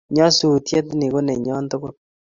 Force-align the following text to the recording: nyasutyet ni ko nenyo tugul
nyasutyet 0.15 0.87
ni 0.97 1.07
ko 1.13 1.19
nenyo 1.25 1.53
tugul 1.69 1.93